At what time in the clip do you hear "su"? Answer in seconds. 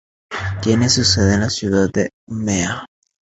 0.89-1.03